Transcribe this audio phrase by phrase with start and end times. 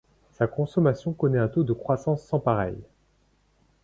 [0.31, 2.75] Sa consommation connaît un taux de croissance sans pareil.